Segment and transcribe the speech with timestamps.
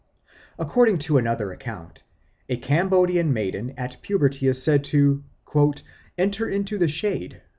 [0.57, 2.01] According to another account,
[2.49, 5.23] a Cambodian maiden at puberty is said to
[6.17, 7.43] "enter into the shade."